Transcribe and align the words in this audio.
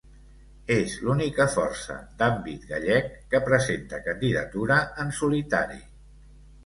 És 0.75 0.93
l'única 1.07 1.45
força 1.55 1.97
d'àmbit 2.21 2.65
gallec 2.71 3.13
que 3.35 3.43
presenta 3.51 4.01
candidatura 4.09 4.79
en 5.05 5.13
solitari. 5.23 5.79